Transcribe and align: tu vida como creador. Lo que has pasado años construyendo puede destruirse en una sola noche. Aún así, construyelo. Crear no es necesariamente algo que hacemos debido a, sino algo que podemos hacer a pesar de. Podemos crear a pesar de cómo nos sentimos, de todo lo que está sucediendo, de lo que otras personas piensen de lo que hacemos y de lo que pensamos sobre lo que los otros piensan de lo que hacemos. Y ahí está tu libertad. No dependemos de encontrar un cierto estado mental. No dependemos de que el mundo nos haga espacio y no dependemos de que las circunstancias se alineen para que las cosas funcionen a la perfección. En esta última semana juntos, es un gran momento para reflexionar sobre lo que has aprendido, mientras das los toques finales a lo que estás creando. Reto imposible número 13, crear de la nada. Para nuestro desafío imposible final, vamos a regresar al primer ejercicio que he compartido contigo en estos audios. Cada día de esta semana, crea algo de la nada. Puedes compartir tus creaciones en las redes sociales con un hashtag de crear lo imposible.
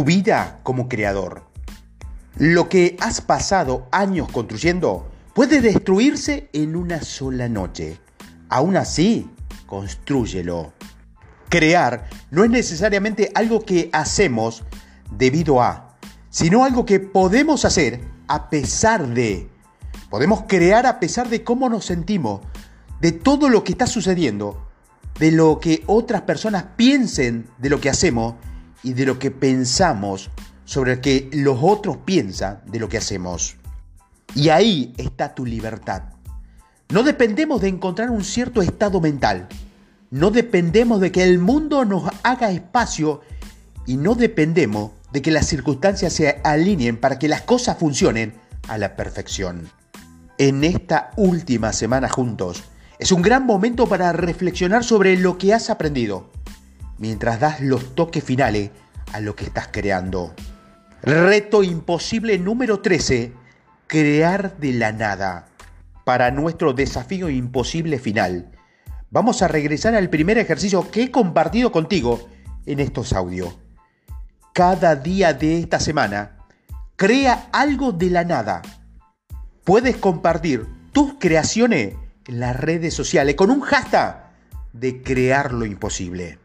tu 0.00 0.04
vida 0.06 0.60
como 0.62 0.88
creador. 0.88 1.42
Lo 2.38 2.70
que 2.70 2.96
has 3.00 3.20
pasado 3.20 3.86
años 3.92 4.32
construyendo 4.32 5.10
puede 5.34 5.60
destruirse 5.60 6.48
en 6.54 6.74
una 6.74 7.02
sola 7.02 7.50
noche. 7.50 7.98
Aún 8.48 8.78
así, 8.78 9.28
construyelo. 9.66 10.72
Crear 11.50 12.08
no 12.30 12.44
es 12.44 12.50
necesariamente 12.50 13.30
algo 13.34 13.60
que 13.60 13.90
hacemos 13.92 14.64
debido 15.18 15.60
a, 15.60 15.98
sino 16.30 16.64
algo 16.64 16.86
que 16.86 16.98
podemos 16.98 17.66
hacer 17.66 18.00
a 18.26 18.48
pesar 18.48 19.06
de. 19.06 19.50
Podemos 20.08 20.44
crear 20.48 20.86
a 20.86 20.98
pesar 20.98 21.28
de 21.28 21.44
cómo 21.44 21.68
nos 21.68 21.84
sentimos, 21.84 22.40
de 23.02 23.12
todo 23.12 23.50
lo 23.50 23.64
que 23.64 23.72
está 23.72 23.86
sucediendo, 23.86 24.66
de 25.18 25.30
lo 25.30 25.60
que 25.60 25.82
otras 25.86 26.22
personas 26.22 26.64
piensen 26.76 27.50
de 27.58 27.68
lo 27.68 27.82
que 27.82 27.90
hacemos 27.90 28.36
y 28.82 28.92
de 28.94 29.06
lo 29.06 29.18
que 29.18 29.30
pensamos 29.30 30.30
sobre 30.64 30.96
lo 30.96 31.02
que 31.02 31.28
los 31.32 31.58
otros 31.60 31.98
piensan 31.98 32.62
de 32.66 32.78
lo 32.78 32.88
que 32.88 32.98
hacemos. 32.98 33.56
Y 34.34 34.48
ahí 34.50 34.94
está 34.96 35.34
tu 35.34 35.44
libertad. 35.44 36.02
No 36.90 37.02
dependemos 37.02 37.60
de 37.60 37.68
encontrar 37.68 38.10
un 38.10 38.24
cierto 38.24 38.62
estado 38.62 39.00
mental. 39.00 39.48
No 40.10 40.30
dependemos 40.30 41.00
de 41.00 41.12
que 41.12 41.22
el 41.22 41.38
mundo 41.38 41.84
nos 41.84 42.10
haga 42.22 42.50
espacio 42.50 43.20
y 43.86 43.96
no 43.96 44.14
dependemos 44.14 44.92
de 45.12 45.22
que 45.22 45.30
las 45.30 45.46
circunstancias 45.46 46.12
se 46.12 46.40
alineen 46.44 46.96
para 46.96 47.18
que 47.18 47.28
las 47.28 47.42
cosas 47.42 47.78
funcionen 47.78 48.34
a 48.68 48.78
la 48.78 48.96
perfección. 48.96 49.68
En 50.38 50.64
esta 50.64 51.10
última 51.16 51.72
semana 51.72 52.08
juntos, 52.08 52.62
es 52.98 53.12
un 53.12 53.22
gran 53.22 53.46
momento 53.46 53.88
para 53.88 54.12
reflexionar 54.12 54.84
sobre 54.84 55.16
lo 55.16 55.38
que 55.38 55.54
has 55.54 55.70
aprendido, 55.70 56.30
mientras 57.00 57.40
das 57.40 57.60
los 57.60 57.96
toques 57.96 58.22
finales 58.22 58.70
a 59.12 59.18
lo 59.20 59.34
que 59.34 59.44
estás 59.44 59.68
creando. 59.72 60.34
Reto 61.02 61.64
imposible 61.64 62.38
número 62.38 62.80
13, 62.80 63.32
crear 63.86 64.56
de 64.58 64.74
la 64.74 64.92
nada. 64.92 65.46
Para 66.04 66.30
nuestro 66.30 66.74
desafío 66.74 67.30
imposible 67.30 67.98
final, 67.98 68.52
vamos 69.10 69.42
a 69.42 69.48
regresar 69.48 69.94
al 69.94 70.10
primer 70.10 70.36
ejercicio 70.38 70.90
que 70.90 71.04
he 71.04 71.10
compartido 71.10 71.72
contigo 71.72 72.28
en 72.66 72.80
estos 72.80 73.14
audios. 73.14 73.58
Cada 74.52 74.94
día 74.94 75.32
de 75.32 75.58
esta 75.58 75.80
semana, 75.80 76.36
crea 76.96 77.48
algo 77.52 77.92
de 77.92 78.10
la 78.10 78.24
nada. 78.24 78.60
Puedes 79.64 79.96
compartir 79.96 80.66
tus 80.92 81.14
creaciones 81.14 81.94
en 82.26 82.40
las 82.40 82.56
redes 82.56 82.92
sociales 82.92 83.36
con 83.36 83.50
un 83.50 83.60
hashtag 83.62 84.30
de 84.74 85.02
crear 85.02 85.52
lo 85.54 85.64
imposible. 85.64 86.39